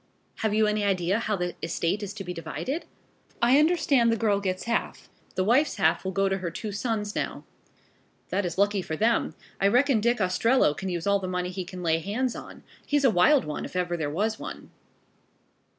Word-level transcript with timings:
"Have 0.37 0.55
you 0.55 0.65
any 0.65 0.83
idea 0.83 1.19
how 1.19 1.35
the 1.35 1.53
estate 1.61 2.01
is 2.01 2.11
to 2.15 2.23
be 2.23 2.33
divided?" 2.33 2.85
"I 3.39 3.59
understand 3.59 4.11
the 4.11 4.17
girl 4.17 4.39
gets 4.39 4.63
half. 4.63 5.09
The 5.35 5.43
wife's 5.43 5.75
half 5.75 6.03
will 6.03 6.11
go 6.11 6.27
to 6.27 6.39
her 6.39 6.49
two 6.49 6.71
sons 6.71 7.13
now." 7.15 7.43
"That 8.29 8.43
is 8.43 8.57
lucky 8.57 8.81
for 8.81 8.95
them. 8.95 9.35
I 9.59 9.67
reckon 9.67 9.99
Dick 10.01 10.19
Ostrello 10.19 10.75
can 10.75 10.89
use 10.89 11.05
all 11.05 11.19
the 11.19 11.27
money 11.27 11.49
he 11.51 11.65
can 11.65 11.83
lay 11.83 11.99
hands 11.99 12.35
on. 12.35 12.63
He's 12.83 13.05
a 13.05 13.11
wild 13.11 13.45
one, 13.45 13.63
if 13.63 13.75
ever 13.75 13.95
there 13.95 14.09
was 14.09 14.39
one." 14.39 14.71